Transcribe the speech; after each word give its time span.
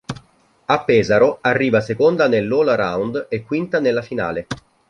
A 0.65 0.83
Pesaro 0.83 1.37
arriva 1.41 1.79
seconda 1.79 2.27
nell'all-around 2.27 3.27
e 3.29 3.43
quinta 3.45 3.79
nella 3.79 4.01
finale. 4.01 4.47